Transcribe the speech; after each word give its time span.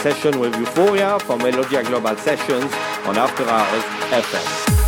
Session 0.00 0.40
with 0.40 0.56
Euphoria 0.56 1.18
from 1.20 1.42
Melodia 1.42 1.82
Global 1.82 2.16
Sessions 2.16 2.72
on 3.04 3.18
After 3.18 3.44
Hours 3.44 3.84
FM. 4.24 4.79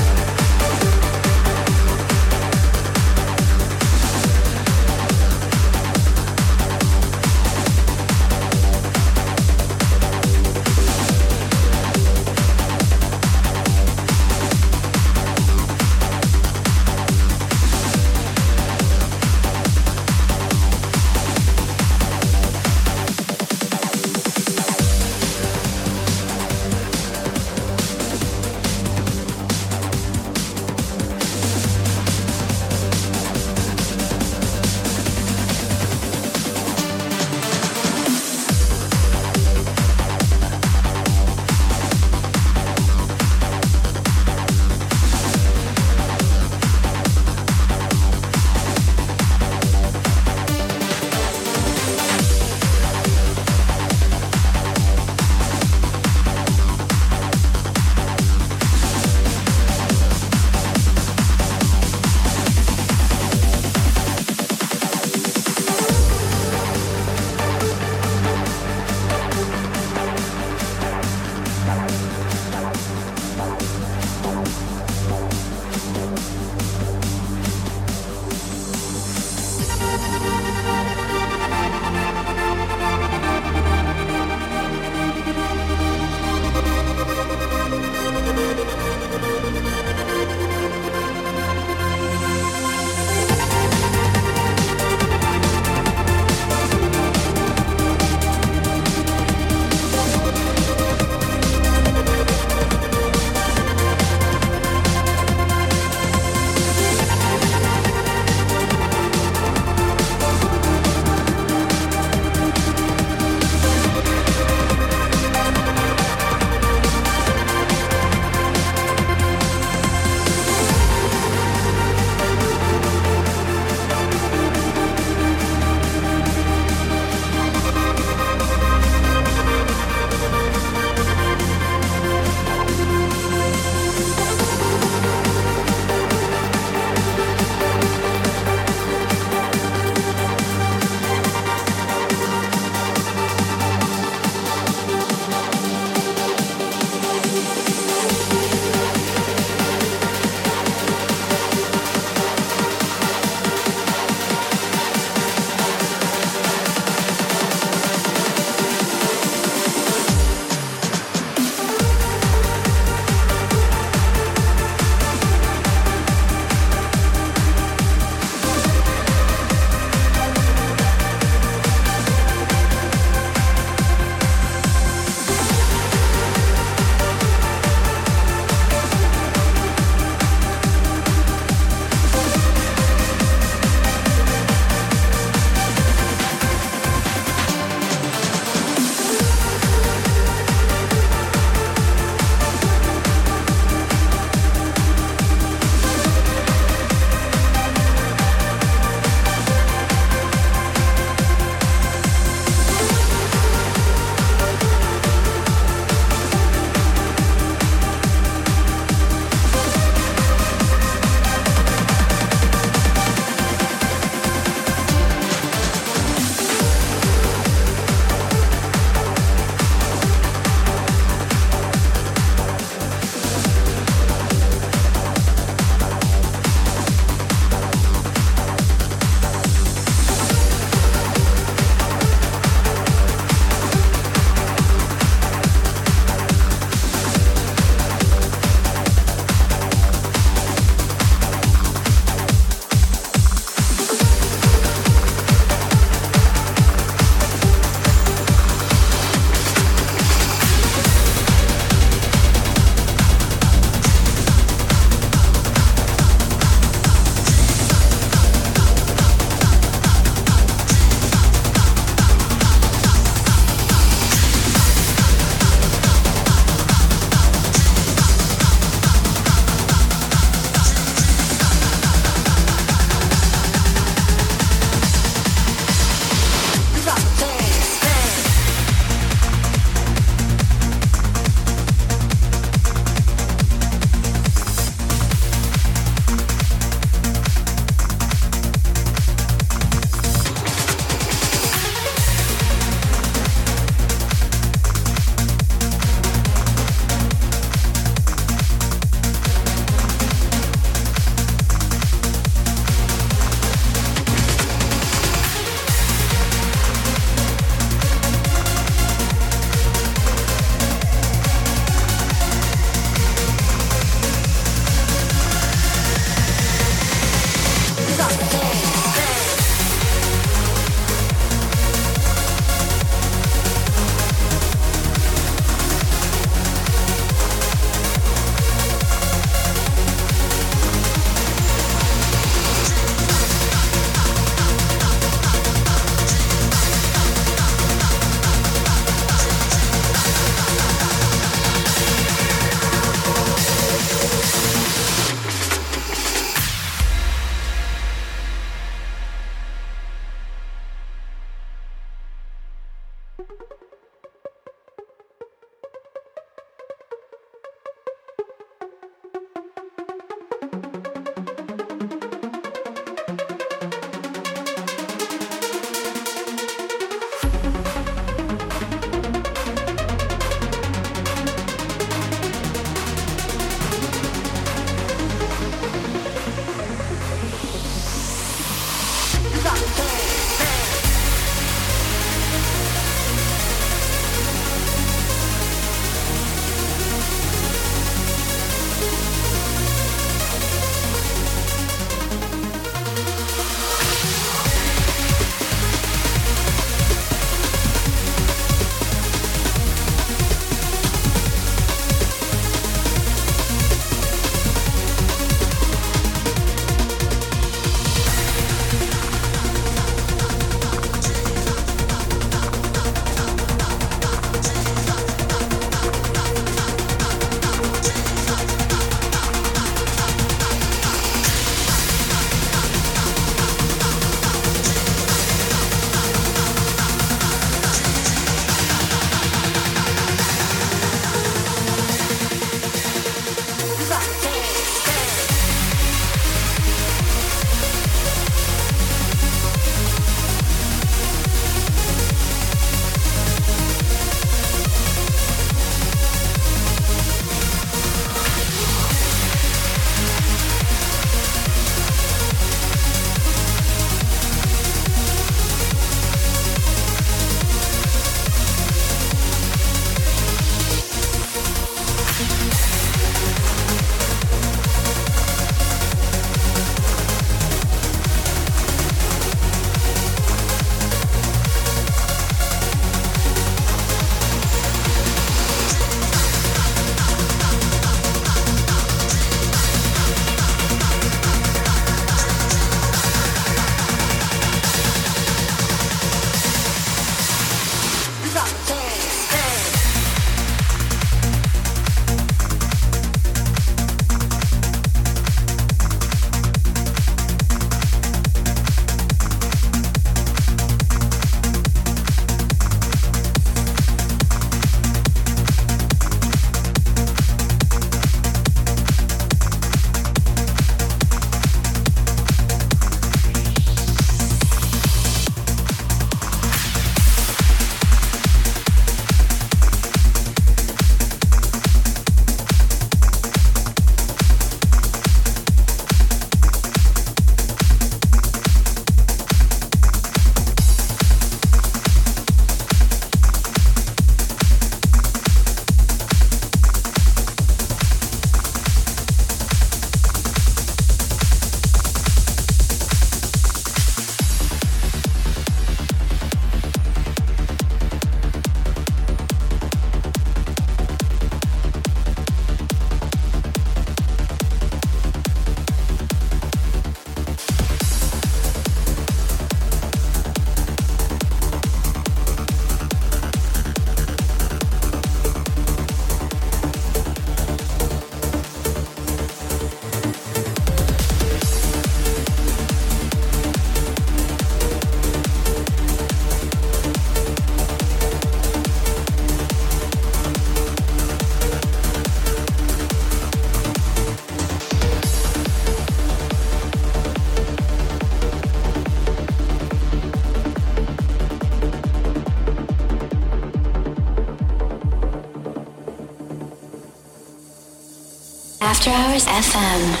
After 598.81 598.89
Hours 598.93 599.25
FM. 599.27 600.00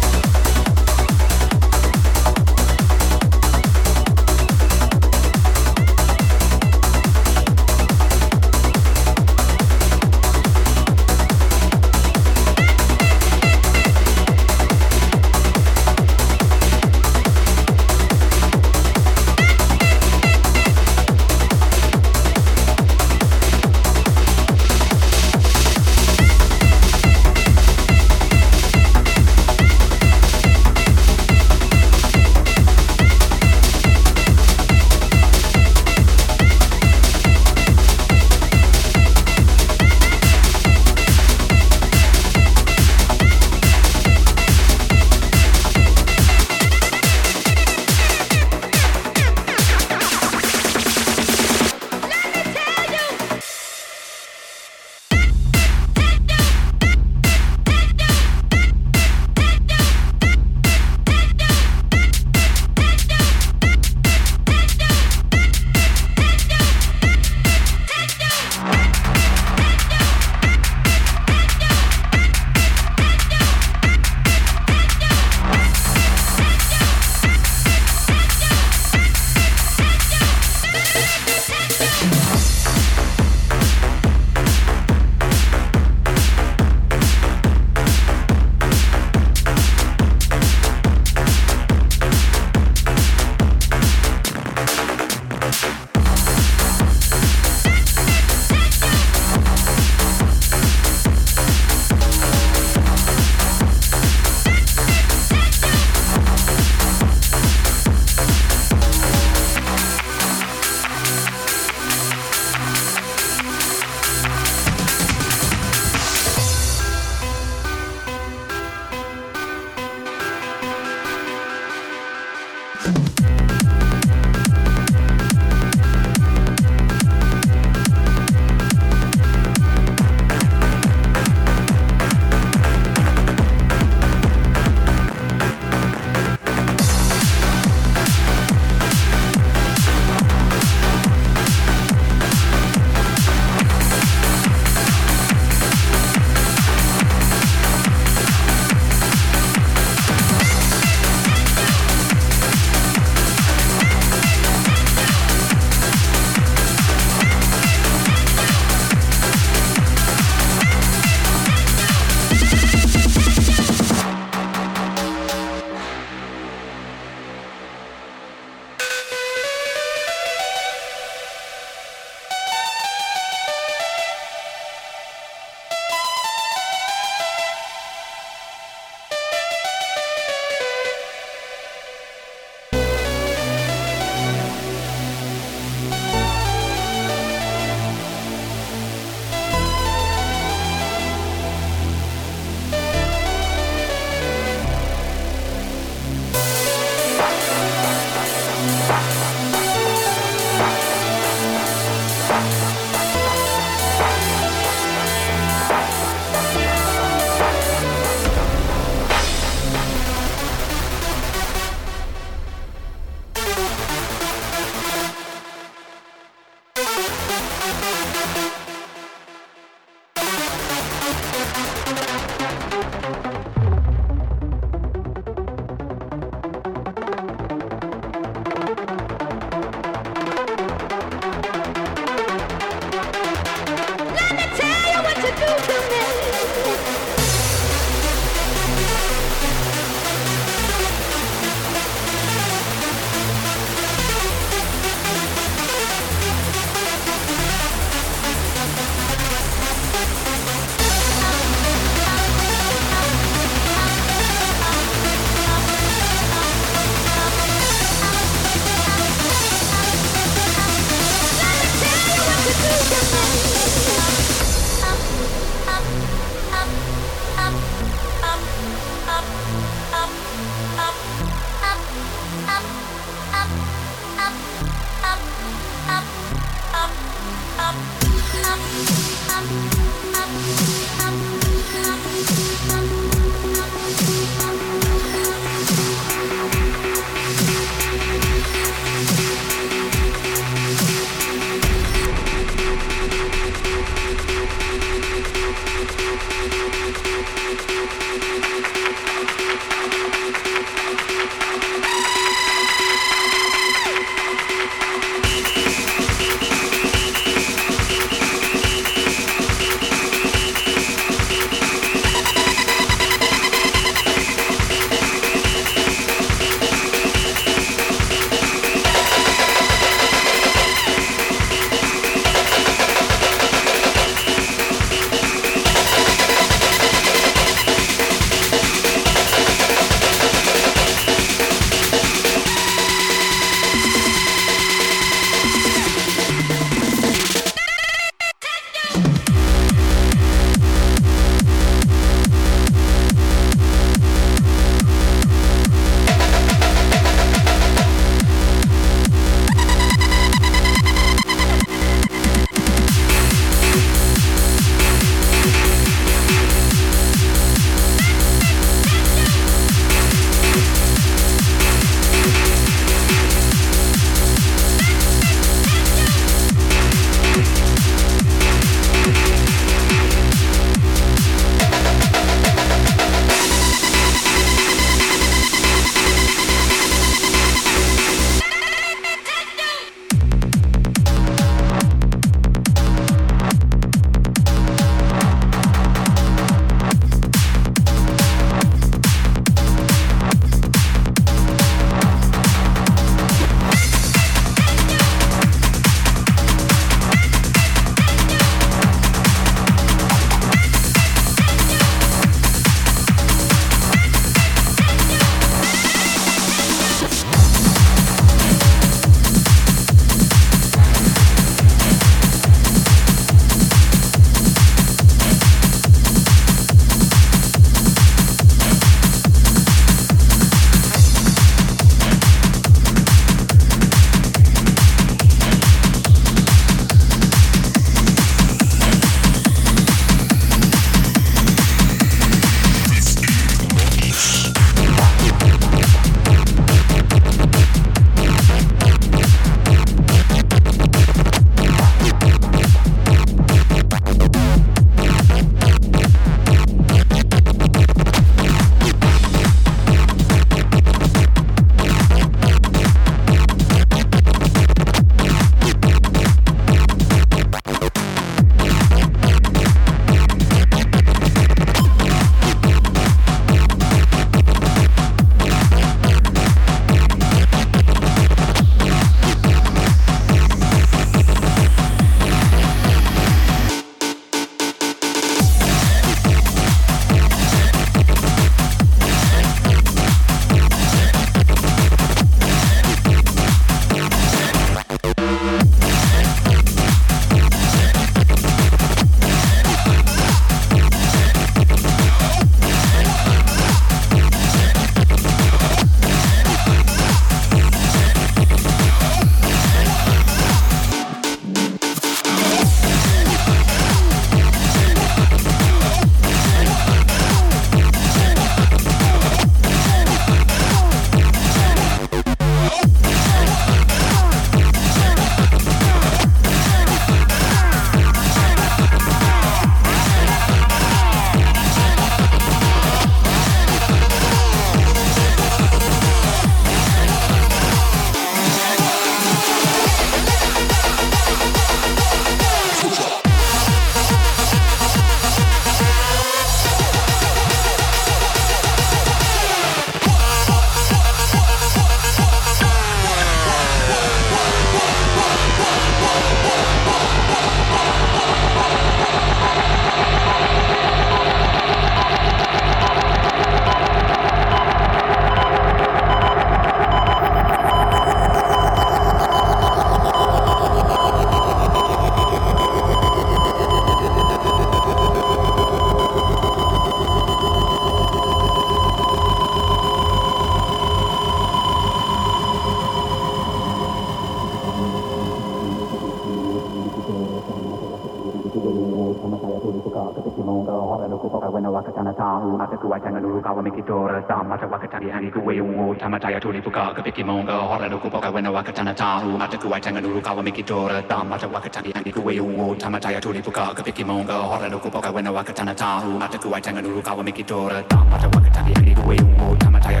wakapikimanga 586.98 587.52
horalukupoka 587.52 588.30
wena 588.30 588.50
wakatana 588.50 588.94
taru 588.94 589.38
matakuwaitang'anuru 589.38 590.20
kawamikitora 590.20 591.02
tamata 591.02 591.46
wakatangiangikuweuwo 591.46 592.74
tamataya 592.74 593.20
tulipuka 593.20 593.66
kapikimanga 593.74 594.32
horalukupoka 594.34 595.10
wena 595.10 595.30
wakatana 595.32 595.74
taru 595.74 596.18
matakuwaitang'anuru 596.18 597.02
kawamikitora 597.02 597.82
tamata 597.82 598.26
wakatangiangikuweuwo 598.34 599.56
tamataya 599.58 600.00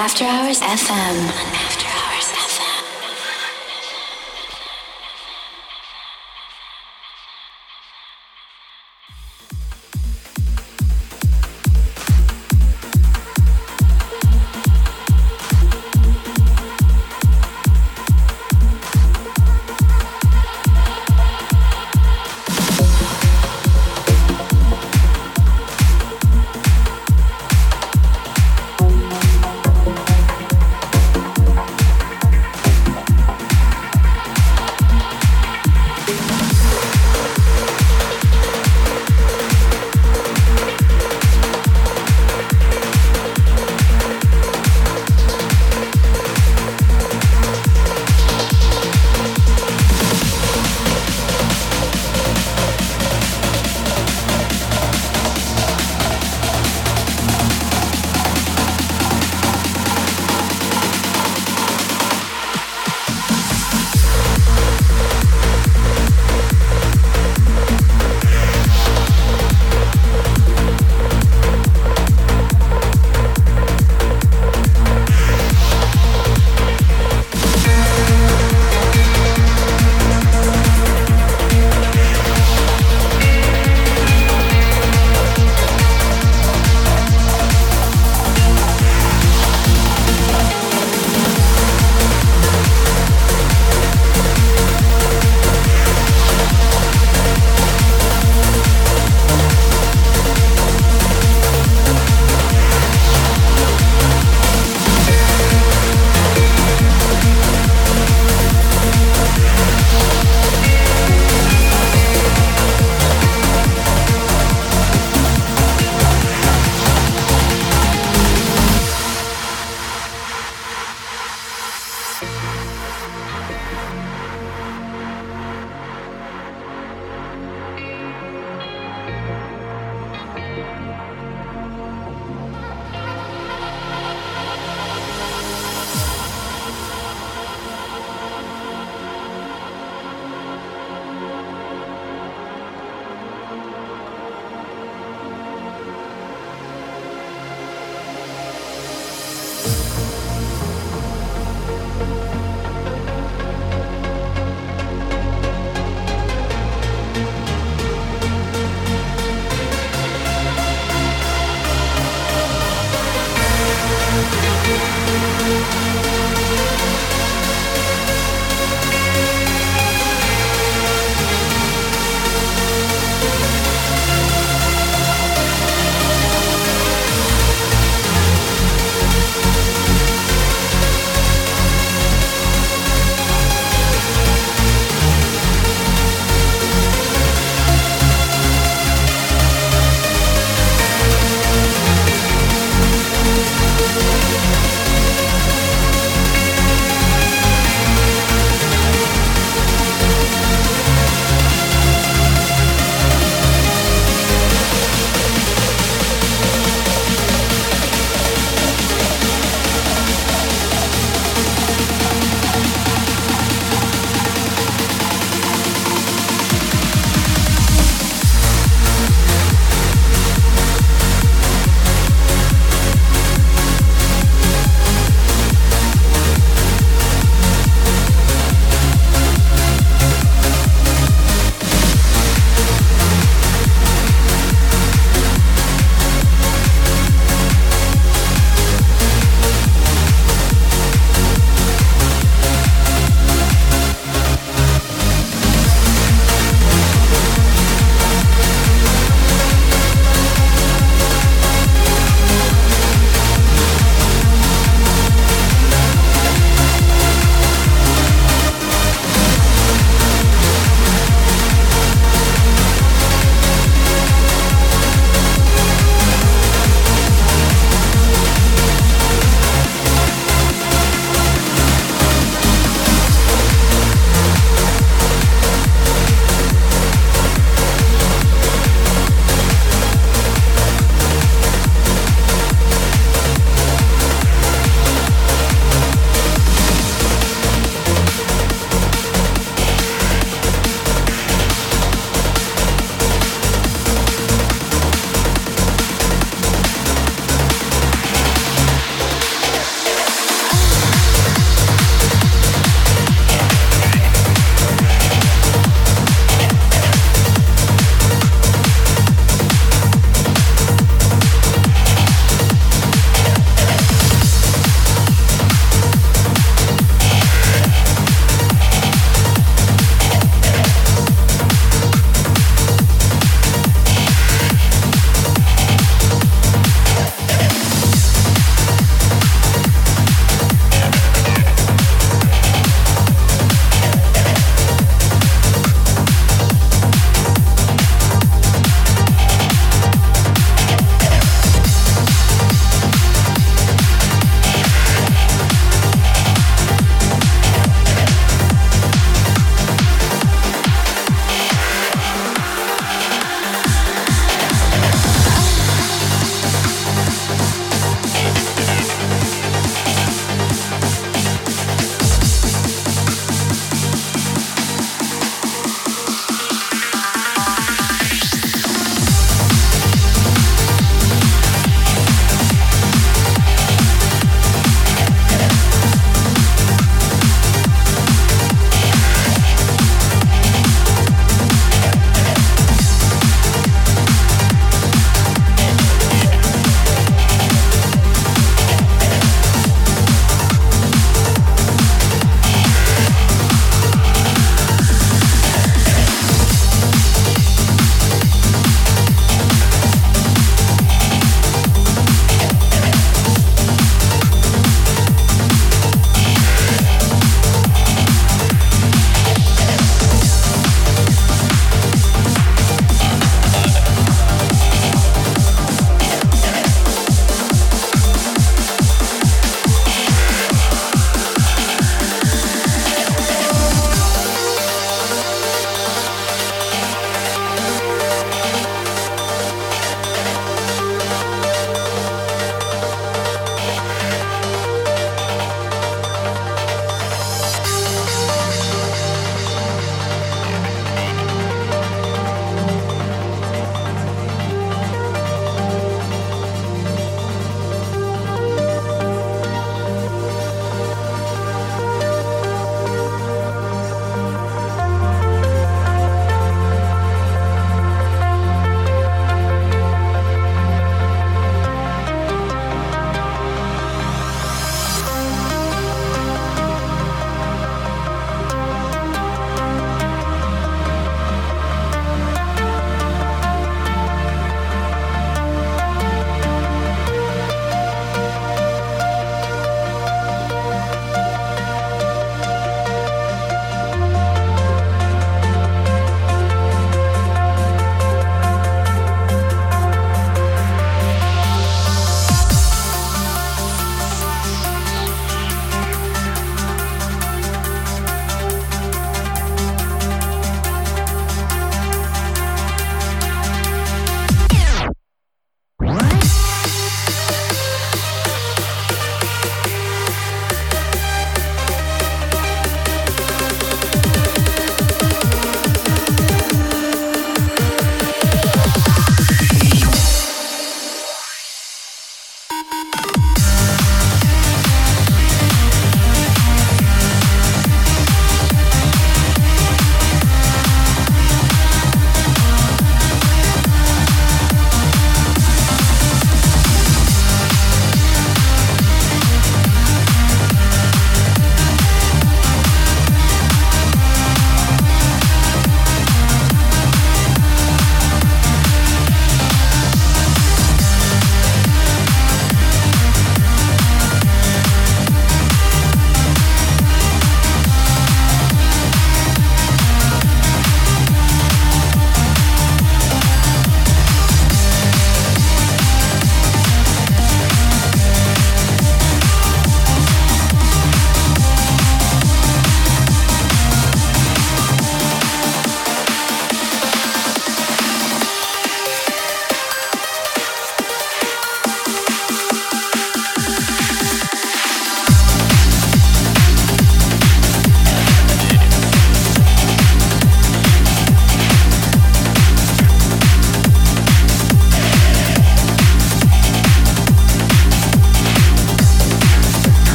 After 0.00 0.24
Hours 0.24 0.60
FM. 0.60 1.69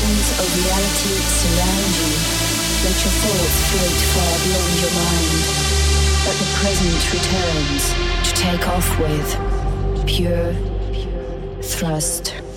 Visions 0.00 0.30
of 0.40 0.48
reality 0.56 1.12
surround 1.28 1.92
you. 2.00 2.08
Let 2.84 2.96
your 3.04 3.14
thoughts 3.20 3.58
float 3.68 4.00
far 4.14 4.32
beyond 4.46 4.74
your 4.80 4.94
mind. 4.96 5.40
But 6.24 6.36
the 6.40 6.48
present 6.56 7.02
returns 7.12 7.84
to 8.26 8.32
take 8.34 8.66
off 8.68 8.88
with 8.98 10.06
pure 10.06 10.54
thrust. 11.62 12.49